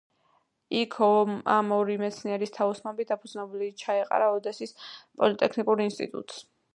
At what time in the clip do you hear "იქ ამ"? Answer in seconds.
0.77-1.67